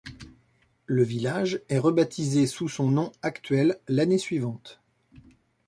Le 0.87 1.03
village 1.03 1.61
est 1.69 1.77
rebaptisé 1.77 2.47
sous 2.47 2.67
son 2.67 2.89
nom 2.89 3.11
actuel, 3.21 3.77
l'année 3.87 4.17
suivante. 4.17 4.81